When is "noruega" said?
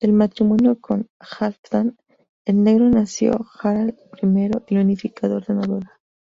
5.54-5.98